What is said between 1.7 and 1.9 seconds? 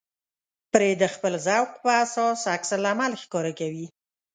په